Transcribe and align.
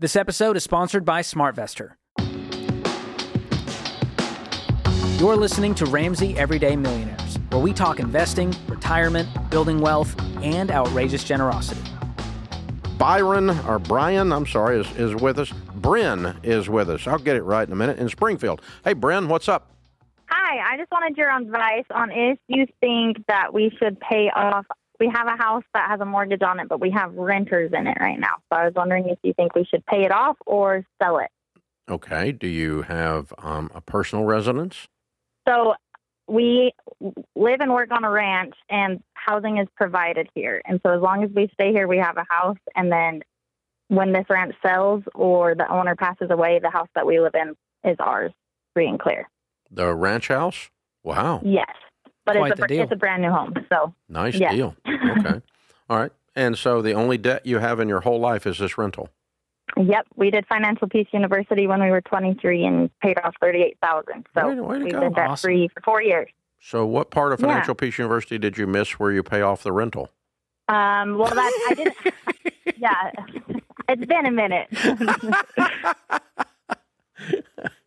This 0.00 0.14
episode 0.14 0.56
is 0.56 0.62
sponsored 0.62 1.04
by 1.04 1.22
SmartVestor. 1.22 1.94
You're 5.18 5.34
listening 5.34 5.74
to 5.74 5.86
Ramsey 5.86 6.38
Everyday 6.38 6.76
Millionaires, 6.76 7.40
where 7.50 7.60
we 7.60 7.72
talk 7.72 7.98
investing, 7.98 8.54
retirement, 8.68 9.28
building 9.50 9.80
wealth, 9.80 10.14
and 10.40 10.70
outrageous 10.70 11.24
generosity. 11.24 11.80
Byron, 12.96 13.50
or 13.66 13.80
Brian, 13.80 14.32
I'm 14.32 14.46
sorry, 14.46 14.78
is, 14.78 14.86
is 14.96 15.16
with 15.16 15.36
us. 15.40 15.50
Bryn 15.74 16.36
is 16.44 16.68
with 16.68 16.90
us. 16.90 17.08
I'll 17.08 17.18
get 17.18 17.34
it 17.34 17.42
right 17.42 17.66
in 17.66 17.72
a 17.72 17.76
minute 17.76 17.98
in 17.98 18.08
Springfield. 18.08 18.62
Hey, 18.84 18.92
Bryn, 18.92 19.26
what's 19.26 19.48
up? 19.48 19.72
Hi, 20.26 20.74
I 20.74 20.76
just 20.76 20.92
wanted 20.92 21.16
your 21.16 21.36
advice 21.36 21.86
on 21.90 22.12
if 22.12 22.38
you 22.46 22.66
think 22.78 23.26
that 23.26 23.52
we 23.52 23.76
should 23.80 23.98
pay 23.98 24.30
off. 24.30 24.64
We 25.00 25.10
have 25.14 25.26
a 25.26 25.36
house 25.36 25.64
that 25.74 25.88
has 25.88 26.00
a 26.00 26.04
mortgage 26.04 26.42
on 26.42 26.60
it, 26.60 26.68
but 26.68 26.80
we 26.80 26.90
have 26.90 27.14
renters 27.14 27.72
in 27.72 27.86
it 27.86 27.98
right 28.00 28.18
now. 28.18 28.34
So 28.52 28.58
I 28.58 28.64
was 28.64 28.74
wondering 28.74 29.08
if 29.08 29.18
you 29.22 29.32
think 29.34 29.54
we 29.54 29.64
should 29.64 29.84
pay 29.86 30.04
it 30.04 30.12
off 30.12 30.36
or 30.46 30.84
sell 31.00 31.18
it. 31.18 31.30
Okay. 31.88 32.32
Do 32.32 32.46
you 32.48 32.82
have 32.82 33.32
um, 33.38 33.70
a 33.74 33.80
personal 33.80 34.24
residence? 34.24 34.88
So 35.48 35.74
we 36.26 36.72
live 37.34 37.60
and 37.60 37.72
work 37.72 37.90
on 37.90 38.04
a 38.04 38.10
ranch, 38.10 38.54
and 38.68 39.02
housing 39.14 39.58
is 39.58 39.68
provided 39.76 40.28
here. 40.34 40.60
And 40.66 40.80
so 40.84 40.94
as 40.94 41.00
long 41.00 41.24
as 41.24 41.30
we 41.34 41.48
stay 41.54 41.72
here, 41.72 41.88
we 41.88 41.98
have 41.98 42.16
a 42.16 42.26
house. 42.28 42.58
And 42.74 42.92
then 42.92 43.22
when 43.88 44.12
this 44.12 44.26
ranch 44.28 44.54
sells 44.64 45.02
or 45.14 45.54
the 45.54 45.70
owner 45.72 45.96
passes 45.96 46.30
away, 46.30 46.58
the 46.62 46.70
house 46.70 46.88
that 46.94 47.06
we 47.06 47.20
live 47.20 47.34
in 47.34 47.56
is 47.90 47.96
ours, 47.98 48.32
free 48.74 48.88
and 48.88 49.00
clear. 49.00 49.28
The 49.70 49.94
ranch 49.94 50.28
house? 50.28 50.70
Wow. 51.04 51.40
Yes, 51.44 51.66
but 52.26 52.36
it's 52.36 52.60
a 52.60 52.82
it's 52.82 52.92
a 52.92 52.96
brand 52.96 53.22
new 53.22 53.30
home. 53.30 53.54
So 53.70 53.94
Nice 54.08 54.34
Yes. 54.34 54.52
deal. 54.52 54.76
Okay. 55.18 55.40
All 55.90 55.98
right. 55.98 56.12
And 56.36 56.56
so 56.56 56.82
the 56.82 56.92
only 56.92 57.18
debt 57.18 57.44
you 57.46 57.58
have 57.58 57.80
in 57.80 57.88
your 57.88 58.00
whole 58.00 58.20
life 58.20 58.46
is 58.46 58.58
this 58.58 58.78
rental. 58.78 59.08
Yep, 59.76 60.06
we 60.16 60.30
did 60.30 60.46
Financial 60.46 60.88
Peace 60.88 61.08
University 61.12 61.66
when 61.66 61.82
we 61.82 61.90
were 61.90 62.00
23 62.00 62.64
and 62.64 62.90
paid 63.00 63.18
off 63.22 63.34
38,000. 63.40 64.26
So 64.34 64.48
Way 64.48 64.54
to- 64.54 64.62
way 64.62 64.78
to 64.78 64.84
we've 64.84 64.92
go. 64.92 65.00
been 65.00 65.12
debt 65.12 65.30
Awesome. 65.30 65.48
free 65.48 65.68
for 65.68 65.80
four 65.82 66.02
years. 66.02 66.28
So 66.60 66.86
what 66.86 67.10
part 67.10 67.32
of 67.32 67.40
Yeah. 67.40 67.48
Financial 67.48 67.74
Peace 67.74 67.98
University 67.98 68.38
did 68.38 68.56
you 68.56 68.66
miss 68.66 68.98
where 68.98 69.12
you 69.12 69.22
pay 69.22 69.42
off 69.42 69.62
the 69.62 69.72
rental? 69.72 70.10
Um, 70.68 71.18
well, 71.18 71.32
that 71.34 71.66
I 71.70 71.74
didn't. 71.74 71.96
yeah, 72.78 73.10
it's 73.88 74.04
been 74.06 74.26
a 74.26 74.30
minute. 74.30 74.68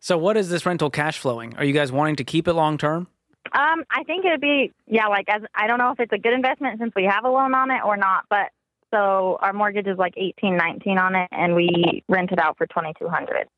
So, 0.00 0.18
what 0.18 0.36
is 0.36 0.50
this 0.50 0.66
rental 0.66 0.90
cash 0.90 1.18
flowing? 1.18 1.56
Are 1.56 1.64
you 1.64 1.72
guys 1.72 1.90
wanting 1.90 2.16
to 2.16 2.24
keep 2.24 2.46
it 2.48 2.52
long 2.54 2.76
term? 2.76 3.06
Um, 3.54 3.84
I 3.90 4.02
think 4.04 4.24
it'd 4.24 4.40
be 4.40 4.72
yeah, 4.86 5.06
like 5.08 5.28
as 5.28 5.42
I 5.54 5.66
don't 5.66 5.78
know 5.78 5.90
if 5.92 6.00
it's 6.00 6.12
a 6.12 6.18
good 6.18 6.32
investment 6.32 6.78
since 6.80 6.92
we 6.96 7.04
have 7.04 7.24
a 7.24 7.30
loan 7.30 7.54
on 7.54 7.70
it 7.70 7.80
or 7.84 7.96
not, 7.96 8.24
but 8.30 8.50
so 8.90 9.38
our 9.40 9.52
mortgage 9.52 9.86
is 9.86 9.96
like 9.98 10.14
18, 10.16 10.56
19 10.56 10.98
on 10.98 11.14
it, 11.14 11.28
and 11.32 11.54
we 11.54 12.02
rent 12.08 12.30
it 12.32 12.38
out 12.38 12.58
for 12.58 12.66
2,200. 12.66 13.48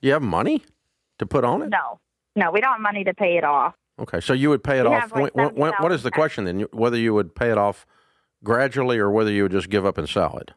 You 0.00 0.12
have 0.12 0.22
money 0.22 0.62
to 1.18 1.26
put 1.26 1.44
on 1.44 1.62
it? 1.62 1.68
No, 1.68 1.98
no, 2.36 2.50
we 2.50 2.60
don't 2.60 2.72
have 2.72 2.80
money 2.80 3.04
to 3.04 3.12
pay 3.14 3.36
it 3.36 3.44
off. 3.44 3.74
Okay. 4.00 4.20
So 4.20 4.32
you 4.32 4.48
would 4.50 4.62
pay 4.64 4.78
it 4.78 4.84
We 4.84 4.94
off. 4.94 5.12
like, 5.12 5.34
when, 5.34 5.54
when, 5.56 5.72
what 5.80 5.92
is 5.92 6.02
the 6.04 6.10
question 6.10 6.44
then? 6.44 6.60
Whether 6.72 6.96
you 6.96 7.12
would 7.12 7.34
pay 7.34 7.50
it 7.50 7.58
off 7.58 7.84
gradually 8.44 8.98
or 8.98 9.10
whether 9.10 9.30
you 9.30 9.42
would 9.42 9.52
just 9.52 9.68
give 9.68 9.84
up 9.84 9.98
and 9.98 10.08
sell 10.08 10.38
it? 10.38 10.52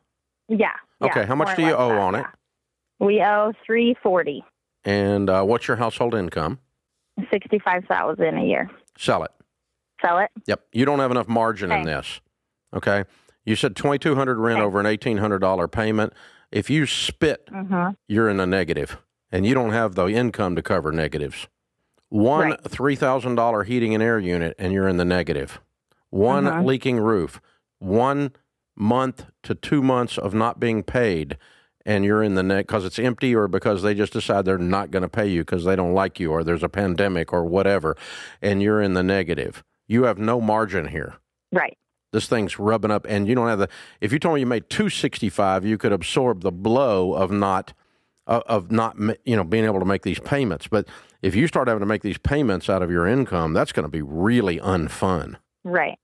Yeah. 0.47 0.67
yeah, 1.01 1.07
Okay, 1.07 1.25
how 1.25 1.35
much 1.35 1.55
do 1.57 1.63
you 1.63 1.73
owe 1.73 1.89
that, 1.89 1.97
on 1.99 2.15
it? 2.15 2.19
yeah. 2.19 3.05
We 3.05 3.21
owe 3.21 3.51
340, 3.65 4.43
And 4.85 5.27
uh, 5.29 5.43
what's 5.43 5.67
your 5.67 5.77
household 5.77 6.13
income? 6.13 6.59
65,000 7.31 8.37
a 8.37 8.43
year. 8.45 8.69
Sell 9.01 9.23
it. 9.23 9.31
Sell 9.99 10.19
it. 10.19 10.29
Yep. 10.45 10.61
You 10.73 10.85
don't 10.85 10.99
have 10.99 11.09
enough 11.09 11.27
margin 11.27 11.71
in 11.71 11.85
this. 11.85 12.21
Okay. 12.71 13.03
You 13.45 13.55
said 13.55 13.75
twenty 13.75 13.97
two 13.97 14.13
hundred 14.13 14.37
rent 14.37 14.59
Okay. 14.59 14.65
over 14.65 14.79
an 14.79 14.85
eighteen 14.85 15.17
hundred 15.17 15.39
dollar 15.39 15.67
payment. 15.67 16.13
If 16.51 16.69
you 16.69 16.85
spit, 16.85 17.47
Mm-hmm. 17.51 17.93
you're 18.07 18.29
in 18.29 18.39
a 18.39 18.45
negative, 18.45 18.97
and 19.31 19.43
you 19.43 19.55
don't 19.55 19.71
have 19.71 19.95
the 19.95 20.05
income 20.05 20.55
to 20.55 20.61
cover 20.61 20.91
negatives. 20.91 21.47
One 22.09 22.51
Right. 22.51 22.63
three 22.63 22.95
thousand 22.95 23.35
dollar 23.35 23.63
heating 23.63 23.95
and 23.95 24.03
air 24.03 24.19
unit, 24.19 24.55
and 24.59 24.71
you're 24.71 24.87
in 24.87 24.97
the 24.97 25.05
negative. 25.05 25.59
One 26.11 26.45
Mhm. 26.45 26.65
leaking 26.65 26.99
roof. 26.99 27.41
One 27.79 28.33
month 28.75 29.25
to 29.43 29.55
two 29.55 29.81
months 29.81 30.19
of 30.19 30.35
not 30.35 30.59
being 30.59 30.83
paid, 30.83 31.39
and 31.85 32.03
you're 32.05 32.23
in 32.23 32.35
the 32.35 32.43
net 32.43 32.67
because 32.67 32.85
it's 32.85 32.99
empty, 32.99 33.35
or 33.35 33.47
because 33.47 33.81
they 33.83 33.93
just 33.93 34.13
decide 34.13 34.45
they're 34.45 34.57
not 34.57 34.91
going 34.91 35.03
to 35.03 35.09
pay 35.09 35.27
you 35.27 35.41
because 35.41 35.63
they 35.65 35.75
don't 35.75 35.93
like 35.93 36.19
you, 36.19 36.31
or 36.31 36.43
there's 36.43 36.63
a 36.63 36.69
pandemic, 36.69 37.33
or 37.33 37.43
whatever, 37.45 37.95
and 38.41 38.61
you're 38.61 38.81
in 38.81 38.93
the 38.93 39.03
negative. 39.03 39.63
You 39.87 40.03
have 40.03 40.17
no 40.17 40.39
margin 40.39 40.87
here 40.87 41.15
Right. 41.51 41.77
this 42.13 42.27
thing's 42.27 42.57
rubbing 42.59 42.91
up 42.91 43.05
and 43.09 43.27
you 43.27 43.35
don't 43.35 43.47
have 43.49 43.59
the 43.59 43.67
if 43.99 44.13
you 44.13 44.19
told 44.19 44.35
me 44.35 44.39
you 44.41 44.45
made 44.45 44.69
265 44.69 45.65
you 45.65 45.77
could 45.77 45.91
absorb 45.91 46.41
the 46.43 46.51
blow 46.51 47.13
of 47.13 47.29
not 47.31 47.73
of- 48.27 48.43
of 48.43 48.71
not 48.71 48.95
you 49.25 49.35
know 49.35 49.43
being 49.43 49.65
able 49.65 49.79
to 49.79 49.85
make 49.85 50.03
these 50.03 50.19
payments 50.19 50.67
but 50.67 50.87
if 51.21 51.35
you 51.35 51.47
start 51.47 51.67
having 51.67 51.81
to 51.81 51.85
make 51.85 52.03
these 52.03 52.17
payments 52.17 52.69
out 52.69 52.81
of 52.81 52.89
your 52.89 53.05
income 53.05 53.51
that's 53.51 53.73
going 53.73 53.83
to 53.83 53.89
be 53.91 54.01
really 54.01 54.59
unfun 54.59 55.35
Right. 55.65 55.97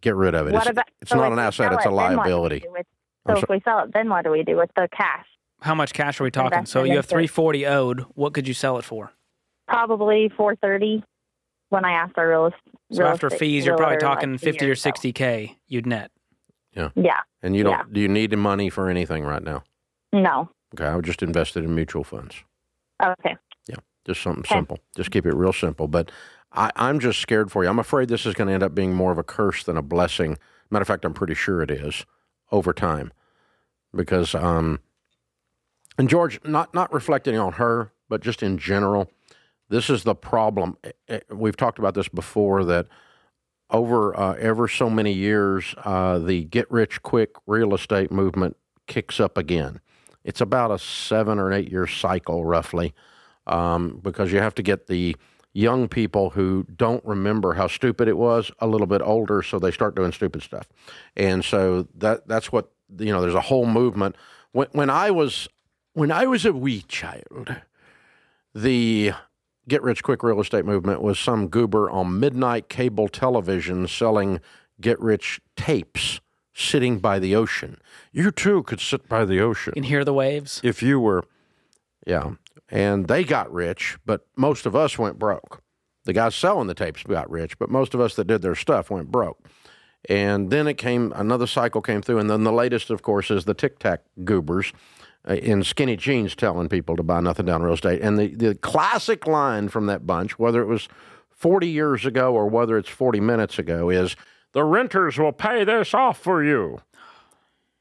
get 0.00 0.14
rid 0.14 0.34
of 0.36 0.46
it 0.46 0.52
What 0.52 0.62
it's, 0.62 0.70
about? 0.70 0.84
it's 1.00 1.10
so 1.10 1.16
not 1.16 1.32
an 1.32 1.40
asset 1.40 1.72
it's 1.72 1.84
a 1.84 1.88
it, 1.88 1.90
then 1.90 1.94
what 1.96 2.08
do 2.10 2.16
we 2.16 2.22
liability 2.22 2.64
with- 2.70 2.86
I'm 3.26 3.36
So 3.36 3.42
if 3.42 3.48
we 3.48 3.60
sell 3.64 3.80
it, 3.84 3.92
then 3.92 4.08
what 4.08 4.24
do 4.24 4.30
we 4.30 4.42
do 4.42 4.56
with 4.56 4.70
the 4.76 4.88
cash? 4.96 5.26
How 5.60 5.74
much 5.74 5.92
cash 5.92 6.20
are 6.20 6.24
we 6.24 6.30
talking? 6.30 6.66
So, 6.66 6.82
you 6.82 6.96
have 6.96 7.06
340 7.06 7.66
owed. 7.66 8.00
What 8.14 8.32
could 8.34 8.48
you 8.48 8.54
sell 8.54 8.78
it 8.78 8.84
for? 8.84 9.12
Probably 9.68 10.28
four 10.36 10.56
thirty. 10.56 11.04
When 11.68 11.84
I 11.84 11.92
asked 11.92 12.18
our 12.18 12.28
real, 12.28 12.46
est- 12.46 12.76
So, 12.96 13.04
real 13.04 13.12
after 13.12 13.30
fees, 13.30 13.64
you're 13.64 13.76
probably 13.76 13.92
realtor, 13.96 14.06
like, 14.08 14.16
talking 14.18 14.38
50 14.38 14.66
or 14.68 14.72
ago. 14.72 14.74
60K 14.74 15.56
you'd 15.68 15.86
net. 15.86 16.10
Yeah. 16.74 16.88
Yeah. 16.96 17.20
And 17.42 17.54
you 17.56 17.62
don't 17.62 17.72
Yeah. 17.72 17.84
do 17.90 18.00
you 18.00 18.08
need 18.08 18.30
the 18.30 18.36
money 18.36 18.68
for 18.70 18.88
anything 18.88 19.24
right 19.24 19.42
now 19.42 19.62
No. 20.12 20.48
okay 20.74 20.86
i 20.86 20.96
would 20.96 21.04
just 21.04 21.22
invested 21.22 21.64
in 21.64 21.74
mutual 21.74 22.02
funds 22.04 22.42
Okay. 23.02 23.36
Yeah, 23.68 23.76
just 24.06 24.22
something 24.22 24.40
Okay. 24.44 24.54
simple. 24.54 24.78
Just 24.96 25.10
keep 25.10 25.26
it 25.26 25.34
real 25.34 25.52
simple. 25.52 25.88
But 25.88 26.10
I, 26.52 26.70
I'm 26.76 27.00
just 27.00 27.18
scared 27.20 27.50
for 27.50 27.64
you. 27.64 27.68
I'm 27.70 27.78
afraid 27.80 28.08
this 28.08 28.24
is 28.26 28.34
going 28.34 28.46
to 28.48 28.54
end 28.54 28.62
up 28.62 28.74
being 28.76 28.94
more 28.94 29.10
of 29.10 29.18
a 29.18 29.24
curse 29.24 29.64
than 29.64 29.76
a 29.76 29.82
blessing. 29.82 30.38
Matter 30.70 30.82
of 30.82 30.86
fact, 30.88 31.04
I'm 31.04 31.12
pretty 31.14 31.34
sure 31.34 31.62
it 31.62 31.70
is 31.70 32.04
over 32.52 32.72
time. 32.72 33.12
Because, 33.94 34.34
um, 34.34 34.78
and 35.98 36.08
George, 36.08 36.40
not, 36.44 36.72
not 36.72 36.92
reflecting 36.92 37.36
on 37.36 37.54
her, 37.54 37.92
but 38.08 38.22
just 38.22 38.42
in 38.42 38.58
general, 38.58 39.10
this 39.68 39.90
is 39.90 40.04
the 40.04 40.14
problem. 40.14 40.76
Eh, 40.84 40.92
eh, 41.08 41.20
We've 41.30 41.56
talked 41.56 41.78
about 41.78 41.94
this 41.94 42.08
before 42.08 42.64
that 42.64 42.86
over 43.70 44.16
uh, 44.18 44.34
ever 44.34 44.68
so 44.68 44.88
many 44.88 45.12
years, 45.12 45.74
uh, 45.84 46.18
the 46.18 46.44
get 46.44 46.70
rich 46.70 47.02
quick 47.02 47.30
real 47.46 47.74
estate 47.74 48.12
movement 48.12 48.56
kicks 48.86 49.18
up 49.18 49.36
again. 49.36 49.80
It's 50.24 50.40
about 50.40 50.70
a 50.70 50.78
seven 50.78 51.38
or 51.38 51.52
eight 51.52 51.70
year 51.70 51.86
cycle, 51.86 52.44
roughly 52.44 52.94
um, 53.46 54.00
because 54.02 54.32
you 54.32 54.38
have 54.38 54.54
to 54.56 54.62
get 54.62 54.86
the 54.86 55.16
young 55.52 55.88
people 55.88 56.30
who 56.30 56.66
don't 56.74 57.04
remember 57.04 57.54
how 57.54 57.66
stupid 57.66 58.08
it 58.08 58.16
was 58.16 58.50
a 58.58 58.66
little 58.66 58.86
bit 58.86 59.02
older, 59.02 59.42
so 59.42 59.58
they 59.58 59.70
start 59.70 59.94
doing 59.94 60.12
stupid 60.12 60.42
stuff, 60.42 60.68
and 61.16 61.44
so 61.44 61.86
that 61.94 62.26
that's 62.26 62.50
what 62.52 62.70
you 62.98 63.12
know. 63.12 63.20
There's 63.20 63.34
a 63.34 63.40
whole 63.40 63.66
movement. 63.66 64.16
When 64.52 64.68
when 64.72 64.90
I 64.90 65.10
was 65.10 65.48
when 65.94 66.10
I 66.10 66.26
was 66.26 66.44
a 66.44 66.52
wee 66.52 66.82
child, 66.82 67.56
the 68.54 69.12
get 69.68 69.82
rich 69.82 70.02
quick 70.02 70.22
real 70.22 70.40
estate 70.40 70.64
movement 70.64 71.02
was 71.02 71.18
some 71.18 71.48
goober 71.48 71.90
on 71.90 72.18
midnight 72.18 72.68
cable 72.68 73.08
television 73.08 73.86
selling 73.86 74.40
get 74.80 74.98
rich 75.00 75.40
tapes 75.56 76.20
sitting 76.52 76.98
by 76.98 77.18
the 77.18 77.34
ocean. 77.34 77.78
You 78.12 78.30
too 78.30 78.62
could 78.64 78.80
sit 78.80 79.08
by 79.08 79.24
the 79.24 79.40
ocean 79.40 79.72
and 79.76 79.86
hear 79.86 80.04
the 80.04 80.12
waves. 80.12 80.60
if 80.62 80.82
you 80.82 81.00
were, 81.00 81.24
yeah, 82.06 82.32
and 82.72 83.06
they 83.06 83.22
got 83.22 83.52
rich, 83.52 83.98
but 84.06 84.26
most 84.34 84.64
of 84.64 84.74
us 84.74 84.98
went 84.98 85.18
broke. 85.18 85.62
The 86.04 86.14
guys 86.14 86.34
selling 86.34 86.66
the 86.66 86.74
tapes 86.74 87.02
got 87.04 87.30
rich, 87.30 87.58
but 87.58 87.70
most 87.70 87.92
of 87.94 88.00
us 88.00 88.16
that 88.16 88.26
did 88.26 88.40
their 88.40 88.54
stuff 88.54 88.90
went 88.90 89.12
broke. 89.12 89.46
And 90.08 90.50
then 90.50 90.66
it 90.66 90.74
came 90.74 91.12
another 91.14 91.46
cycle 91.46 91.82
came 91.82 92.02
through, 92.02 92.18
and 92.18 92.28
then 92.28 92.42
the 92.42 92.50
latest, 92.50 92.90
of 92.90 93.02
course, 93.02 93.30
is 93.30 93.44
the 93.44 93.54
TikTok 93.54 94.00
goobers 94.24 94.72
uh, 95.28 95.34
in 95.34 95.62
skinny 95.62 95.96
jeans 95.96 96.34
telling 96.34 96.68
people 96.68 96.96
to 96.96 97.04
buy 97.04 97.20
nothing 97.20 97.46
down 97.46 97.62
real 97.62 97.74
estate. 97.74 98.00
And 98.00 98.18
the 98.18 98.34
the 98.34 98.54
classic 98.56 99.28
line 99.28 99.68
from 99.68 99.86
that 99.86 100.04
bunch, 100.04 100.40
whether 100.40 100.60
it 100.60 100.66
was 100.66 100.88
forty 101.30 101.68
years 101.68 102.04
ago 102.04 102.34
or 102.34 102.48
whether 102.48 102.76
it's 102.78 102.88
forty 102.88 103.20
minutes 103.20 103.60
ago, 103.60 103.90
is 103.90 104.16
the 104.52 104.64
renters 104.64 105.18
will 105.18 105.30
pay 105.30 105.62
this 105.62 105.94
off 105.94 106.18
for 106.18 106.42
you. 106.42 106.80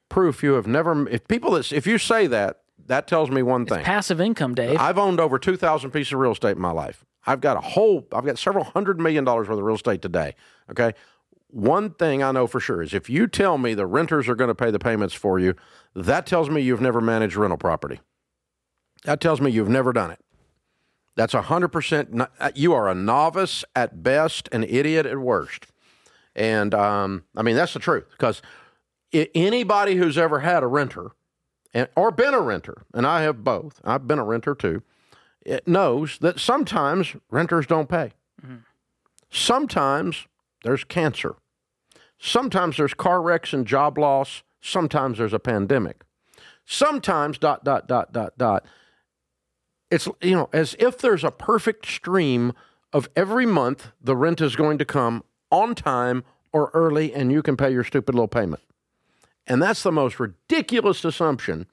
Proof 0.09 0.43
you 0.43 0.53
have 0.53 0.67
never. 0.67 1.09
If 1.09 1.27
people 1.27 1.51
that 1.51 1.71
if 1.71 1.87
you 1.87 1.97
say 1.97 2.27
that, 2.27 2.60
that 2.87 3.07
tells 3.07 3.29
me 3.29 3.41
one 3.41 3.65
thing. 3.65 3.83
Passive 3.83 4.19
income, 4.21 4.55
Dave. 4.55 4.77
I've 4.79 4.97
owned 4.97 5.19
over 5.19 5.37
2,000 5.39 5.91
pieces 5.91 6.13
of 6.13 6.19
real 6.19 6.31
estate 6.31 6.55
in 6.55 6.61
my 6.61 6.71
life. 6.71 7.05
I've 7.25 7.41
got 7.41 7.57
a 7.57 7.61
whole, 7.61 8.07
I've 8.13 8.25
got 8.25 8.37
several 8.39 8.63
hundred 8.63 8.99
million 8.99 9.23
dollars 9.23 9.47
worth 9.47 9.57
of 9.59 9.63
real 9.63 9.75
estate 9.75 10.01
today. 10.01 10.35
Okay. 10.71 10.93
One 11.49 11.91
thing 11.91 12.23
I 12.23 12.31
know 12.31 12.47
for 12.47 12.59
sure 12.59 12.81
is 12.81 12.93
if 12.93 13.09
you 13.09 13.27
tell 13.27 13.57
me 13.57 13.73
the 13.73 13.85
renters 13.85 14.27
are 14.29 14.35
going 14.35 14.47
to 14.47 14.55
pay 14.55 14.71
the 14.71 14.79
payments 14.79 15.13
for 15.13 15.37
you, 15.37 15.53
that 15.95 16.25
tells 16.25 16.49
me 16.49 16.61
you've 16.61 16.81
never 16.81 17.01
managed 17.01 17.35
rental 17.35 17.57
property. 17.57 17.99
That 19.03 19.19
tells 19.19 19.41
me 19.41 19.51
you've 19.51 19.69
never 19.69 19.91
done 19.93 20.11
it. 20.11 20.19
That's 21.15 21.33
100%. 21.33 22.09
no- 22.11 22.27
uh, 22.39 22.51
You 22.55 22.73
are 22.73 22.87
a 22.89 22.95
novice 22.95 23.65
at 23.75 24.01
best, 24.01 24.47
an 24.53 24.63
idiot 24.63 25.05
at 25.05 25.17
worst. 25.19 25.67
And 26.35 26.73
um, 26.73 27.25
I 27.35 27.41
mean, 27.41 27.55
that's 27.57 27.73
the 27.73 27.79
truth 27.79 28.05
because 28.11 28.41
anybody 29.11 29.95
who's 29.95 30.17
ever 30.17 30.39
had 30.39 30.63
a 30.63 30.67
renter 30.67 31.11
and, 31.73 31.87
or 31.95 32.11
been 32.11 32.33
a 32.33 32.41
renter, 32.41 32.83
and 32.93 33.05
I 33.07 33.21
have 33.21 33.43
both, 33.43 33.79
I've 33.83 34.07
been 34.07 34.19
a 34.19 34.23
renter 34.23 34.55
too, 34.55 34.83
it 35.45 35.67
knows 35.67 36.17
that 36.19 36.39
sometimes 36.39 37.15
renters 37.29 37.65
don't 37.65 37.89
pay. 37.89 38.11
Mm-hmm. 38.43 38.57
Sometimes 39.29 40.27
there's 40.63 40.83
cancer. 40.83 41.35
Sometimes 42.19 42.77
there's 42.77 42.93
car 42.93 43.21
wrecks 43.21 43.53
and 43.53 43.65
job 43.65 43.97
loss. 43.97 44.43
Sometimes 44.61 45.17
there's 45.17 45.33
a 45.33 45.39
pandemic. 45.39 46.03
Sometimes, 46.65 47.37
dot, 47.37 47.63
dot, 47.63 47.87
dot, 47.87 48.13
dot, 48.13 48.37
dot. 48.37 48.65
It's, 49.89 50.07
you 50.21 50.35
know, 50.35 50.49
as 50.53 50.75
if 50.77 50.99
there's 50.99 51.23
a 51.23 51.31
perfect 51.31 51.87
stream 51.87 52.53
of 52.93 53.09
every 53.15 53.45
month 53.45 53.91
the 54.01 54.15
rent 54.15 54.39
is 54.39 54.55
going 54.55 54.77
to 54.77 54.85
come 54.85 55.23
on 55.49 55.75
time 55.75 56.23
or 56.53 56.69
early 56.73 57.13
and 57.13 57.31
you 57.31 57.41
can 57.41 57.57
pay 57.57 57.71
your 57.71 57.83
stupid 57.83 58.13
little 58.13 58.27
payment. 58.27 58.61
And 59.47 59.61
that's 59.61 59.83
the 59.83 59.91
most 59.91 60.19
ridiculous 60.19 61.03
assumption, 61.03 61.65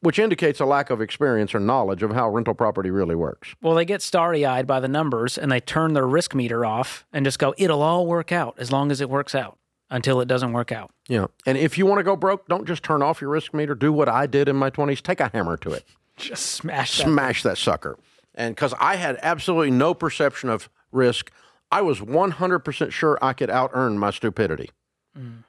which 0.00 0.18
indicates 0.18 0.60
a 0.60 0.64
lack 0.66 0.90
of 0.90 1.00
experience 1.00 1.54
or 1.54 1.60
knowledge 1.60 2.02
of 2.02 2.12
how 2.12 2.28
rental 2.28 2.54
property 2.54 2.90
really 2.90 3.14
works. 3.14 3.54
Well, 3.62 3.74
they 3.74 3.84
get 3.84 4.02
starry 4.02 4.44
eyed 4.44 4.66
by 4.66 4.80
the 4.80 4.88
numbers 4.88 5.38
and 5.38 5.50
they 5.50 5.60
turn 5.60 5.94
their 5.94 6.06
risk 6.06 6.34
meter 6.34 6.64
off 6.64 7.06
and 7.12 7.24
just 7.24 7.38
go, 7.38 7.54
it'll 7.56 7.82
all 7.82 8.06
work 8.06 8.32
out 8.32 8.54
as 8.58 8.70
long 8.70 8.90
as 8.90 9.00
it 9.00 9.08
works 9.08 9.34
out 9.34 9.58
until 9.90 10.20
it 10.20 10.26
doesn't 10.28 10.52
work 10.52 10.72
out. 10.72 10.90
Yeah. 11.08 11.26
And 11.46 11.56
if 11.58 11.76
you 11.78 11.86
want 11.86 11.98
to 12.00 12.04
go 12.04 12.16
broke, 12.16 12.46
don't 12.48 12.66
just 12.66 12.82
turn 12.82 13.02
off 13.02 13.20
your 13.20 13.30
risk 13.30 13.52
meter. 13.54 13.74
Do 13.74 13.92
what 13.92 14.08
I 14.08 14.26
did 14.26 14.48
in 14.48 14.56
my 14.56 14.70
20s 14.70 15.02
take 15.02 15.20
a 15.20 15.28
hammer 15.32 15.56
to 15.58 15.72
it, 15.72 15.84
Just 16.16 16.46
smash 16.46 16.98
that. 16.98 17.04
smash 17.04 17.42
that 17.42 17.58
sucker. 17.58 17.98
And 18.34 18.54
because 18.54 18.74
I 18.80 18.96
had 18.96 19.18
absolutely 19.22 19.70
no 19.70 19.92
perception 19.94 20.48
of 20.48 20.70
risk, 20.90 21.30
I 21.70 21.82
was 21.82 22.00
100% 22.00 22.90
sure 22.90 23.18
I 23.22 23.32
could 23.34 23.50
out 23.50 23.70
earn 23.74 23.98
my 23.98 24.10
stupidity. 24.10 24.70
Mm. 25.18 25.44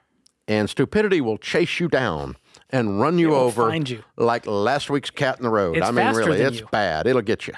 And 0.46 0.68
stupidity 0.68 1.20
will 1.20 1.38
chase 1.38 1.80
you 1.80 1.88
down 1.88 2.36
and 2.70 3.00
run 3.00 3.18
you 3.18 3.34
over 3.34 3.74
you. 3.74 4.02
like 4.16 4.46
last 4.46 4.90
week's 4.90 5.10
cat 5.10 5.38
in 5.38 5.42
the 5.44 5.50
road. 5.50 5.76
It's 5.76 5.86
I 5.86 5.90
mean, 5.90 6.14
really, 6.14 6.40
it's 6.40 6.60
you. 6.60 6.68
bad. 6.70 7.06
It'll 7.06 7.22
get 7.22 7.46
you. 7.46 7.54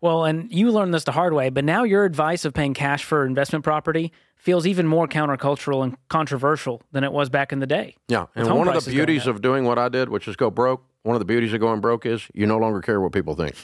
Well, 0.00 0.24
and 0.24 0.50
you 0.52 0.70
learned 0.70 0.94
this 0.94 1.04
the 1.04 1.12
hard 1.12 1.32
way, 1.34 1.50
but 1.50 1.64
now 1.64 1.82
your 1.84 2.04
advice 2.04 2.44
of 2.44 2.54
paying 2.54 2.72
cash 2.72 3.04
for 3.04 3.26
investment 3.26 3.64
property 3.64 4.12
feels 4.36 4.66
even 4.66 4.86
more 4.86 5.06
countercultural 5.06 5.82
and 5.82 5.96
controversial 6.08 6.80
than 6.92 7.04
it 7.04 7.12
was 7.12 7.28
back 7.28 7.52
in 7.52 7.58
the 7.58 7.66
day. 7.66 7.96
Yeah, 8.08 8.26
and 8.34 8.48
one 8.54 8.68
of 8.68 8.82
the 8.84 8.90
beauties 8.90 9.26
of 9.26 9.42
doing 9.42 9.64
what 9.64 9.78
I 9.78 9.88
did, 9.90 10.08
which 10.08 10.26
is 10.26 10.36
go 10.36 10.50
broke, 10.50 10.82
one 11.02 11.14
of 11.14 11.20
the 11.20 11.26
beauties 11.26 11.52
of 11.52 11.60
going 11.60 11.80
broke 11.80 12.06
is 12.06 12.28
you 12.32 12.46
no 12.46 12.56
longer 12.56 12.80
care 12.80 13.00
what 13.00 13.12
people 13.12 13.34
think. 13.34 13.54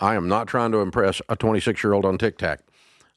I 0.00 0.16
am 0.16 0.26
not 0.26 0.48
trying 0.48 0.72
to 0.72 0.78
impress 0.78 1.22
a 1.28 1.36
26 1.36 1.84
year 1.84 1.92
old 1.92 2.04
on 2.04 2.18
TikTok. 2.18 2.60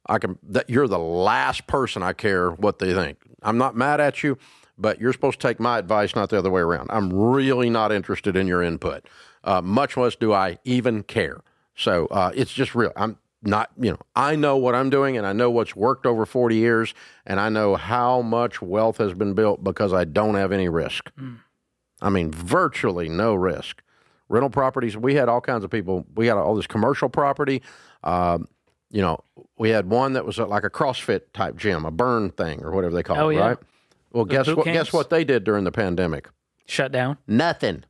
I 0.07 0.19
can. 0.19 0.38
That 0.44 0.69
you're 0.69 0.88
the 0.88 1.00
last 1.00 1.66
person 1.66 2.04
I 2.04 2.13
care 2.13 2.51
what 2.51 2.77
they 2.77 2.94
think. 2.94 3.18
I'm 3.42 3.57
not 3.57 3.75
mad 3.75 4.00
at 4.00 4.22
you, 4.22 4.38
but 4.77 5.00
you're 5.00 5.13
supposed 5.13 5.39
to 5.39 5.48
take 5.48 5.60
my 5.60 5.77
advice, 5.77 6.16
not 6.16 6.30
the 6.30 6.38
other 6.38 6.51
way 6.51 6.62
around. 6.62 6.89
I'm 6.92 7.12
really 7.12 7.69
not 7.69 7.92
interested 7.92 8.36
in 8.36 8.48
your 8.48 8.62
input. 8.62 9.07
Uh, 9.44 9.62
much 9.62 9.95
less 9.98 10.16
do 10.16 10.33
I 10.33 10.57
even 10.63 11.04
care. 11.04 11.42
So 11.75 12.07
uh, 12.07 12.31
it's 12.36 12.54
just 12.54 12.74
real. 12.75 12.92
I'm 12.95 13.18
not. 13.44 13.69
You 13.77 13.92
know, 13.92 14.00
I 14.16 14.36
know 14.36 14.57
what 14.57 14.75
I'm 14.75 14.89
doing, 14.89 15.18
and 15.18 15.25
I 15.27 15.33
know 15.33 15.51
what's 15.51 15.75
worked 15.75 16.06
over 16.06 16.25
40 16.25 16.56
years, 16.56 16.94
and 17.25 17.39
I 17.39 17.50
know 17.50 17.75
how 17.75 18.22
much 18.22 18.62
wealth 18.62 18.98
has 18.98 19.13
been 19.13 19.33
built 19.33 19.63
because 19.63 19.94
I 19.94 20.04
don't 20.06 20.36
have 20.36 20.51
any 20.51 20.68
risk. 20.69 21.12
I 22.01 22.10
mean, 22.10 22.31
virtually 22.31 23.07
no 23.10 23.36
risk. 23.36 23.81
Rental 24.27 24.50
properties, 24.50 24.98
we 24.98 25.13
had 25.16 25.30
all 25.30 25.42
kinds 25.42 25.63
of 25.63 25.69
people. 25.69 26.06
We 26.16 26.25
had 26.27 26.38
all 26.38 26.56
this 26.56 26.66
commercial 26.68 27.10
property. 27.10 27.62
Um, 28.04 28.48
you 28.89 29.01
know, 29.01 29.19
we 29.57 29.69
had 29.69 29.89
one 29.89 30.13
that 30.13 30.25
was 30.25 30.38
like 30.39 30.63
a 30.63 30.69
CrossFit 30.69 31.22
type 31.33 31.56
gym, 31.57 31.86
a 31.86 31.92
burn 31.92 32.31
thing 32.31 32.63
or 32.63 32.72
whatever 32.72 32.95
they 32.95 33.04
call 33.04 33.18
Oh, 33.19 33.30
it, 33.30 33.36
yeah. 33.36 33.48
right? 33.50 33.57
Well, 34.15 34.25
guess 34.25 34.47
what? 34.47 34.63
camps? 34.63 34.71
Guess 34.89 34.94
what 34.94 35.09
they 35.09 35.23
did 35.25 35.44
during 35.44 35.65
the 35.65 35.71
pandemic? 35.71 36.29
Shut 36.65 36.91
down. 36.91 37.17
Nothing. 37.27 37.83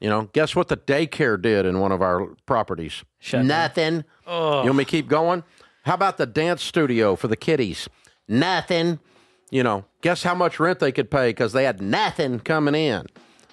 You 0.00 0.08
know, 0.08 0.30
guess 0.32 0.56
what 0.56 0.68
the 0.68 0.76
daycare 0.76 1.40
did 1.40 1.66
in 1.66 1.78
one 1.80 1.92
of 1.92 2.00
our 2.00 2.26
properties? 2.46 3.04
Shut 3.18 3.40
down. 3.40 3.48
Nothing. 3.48 4.04
You 4.26 4.32
want 4.32 4.76
me 4.76 4.84
to 4.84 4.90
keep 4.90 5.08
going? 5.08 5.44
How 5.82 5.94
about 5.94 6.16
the 6.16 6.26
dance 6.26 6.62
studio 6.62 7.16
for 7.16 7.28
the 7.28 7.36
kiddies? 7.36 7.88
Nothing. 8.26 8.98
You 9.50 9.62
know, 9.62 9.84
guess 10.02 10.22
how 10.22 10.34
much 10.34 10.58
rent 10.60 10.78
they 10.78 10.92
could 10.92 11.10
pay 11.10 11.30
because 11.30 11.52
they 11.52 11.64
had 11.64 11.80
nothing 11.82 12.40
coming 12.40 12.74
in. 12.74 13.06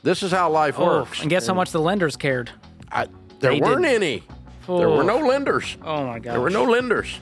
This 0.03 0.21
is 0.23 0.31
how 0.31 0.50
life 0.50 0.75
Oh, 0.77 0.85
works. 0.85 1.21
and 1.21 1.29
guess 1.29 1.47
how 1.47 1.53
much 1.53 1.71
the 1.71 1.79
lenders 1.79 2.15
cared? 2.15 2.51
I, 2.91 3.07
there 3.39 3.51
They 3.53 3.59
weren't 3.62 3.81
didn't. 3.83 4.03
any. 4.03 4.23
There 4.67 4.89
were 4.89 5.03
no 5.03 5.17
lenders. 5.19 5.77
Oh 5.83 6.06
my 6.07 6.19
god. 6.19 6.33
There 6.33 6.41
were 6.41 6.50
no 6.50 6.63
lenders. 6.63 7.19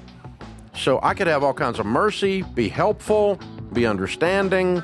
So 0.75 0.99
I 1.03 1.13
could 1.13 1.27
have 1.27 1.43
all 1.43 1.53
kinds 1.53 1.77
of 1.79 1.85
mercy, 1.85 2.41
be 2.41 2.67
helpful, 2.67 3.39
be 3.73 3.85
understanding, 3.85 4.81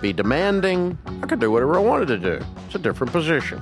be 0.00 0.12
demanding. 0.12 0.98
I 1.22 1.26
could 1.26 1.40
do 1.40 1.50
whatever 1.50 1.76
I 1.76 1.80
wanted 1.80 2.08
to 2.08 2.18
do. 2.18 2.44
It's 2.66 2.74
a 2.74 2.78
different 2.78 3.12
position. 3.12 3.60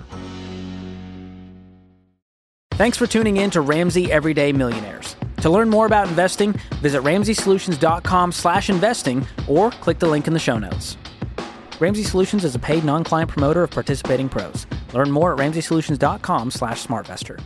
Thanks 2.73 2.99
for 2.99 3.06
tuning 3.06 3.38
in 3.38 3.50
to 3.52 3.62
Ramsey 3.62 4.12
Everyday 4.12 4.52
Millionaires. 4.52 5.17
To 5.38 5.50
learn 5.50 5.70
more 5.70 5.87
about 5.87 6.08
investing, 6.08 6.52
visit 6.82 7.02
ramseysolutions.com 7.02 8.32
slash 8.32 8.69
investing 8.69 9.26
or 9.49 9.70
click 9.70 9.99
the 9.99 10.06
link 10.08 10.26
in 10.26 10.34
the 10.34 10.38
show 10.38 10.58
notes. 10.58 10.96
Ramsey 11.81 12.02
Solutions 12.02 12.44
is 12.44 12.55
a 12.55 12.58
paid 12.58 12.84
non-client 12.84 13.31
promoter 13.31 13.62
of 13.62 13.70
participating 13.70 14.29
pros. 14.29 14.67
Learn 14.93 15.11
more 15.11 15.32
at 15.32 15.38
ramseysolutions.com 15.38 16.50
slash 16.50 16.87
smartvestor. 16.87 17.40